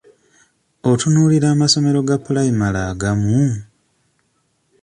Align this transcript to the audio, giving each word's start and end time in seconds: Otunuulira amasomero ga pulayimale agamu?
Otunuulira 0.91 1.47
amasomero 1.51 1.99
ga 2.07 2.17
pulayimale 2.23 2.79
agamu? 2.91 3.37